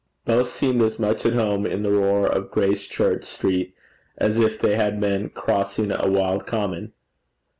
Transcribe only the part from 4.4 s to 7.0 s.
they had been crossing a wild common.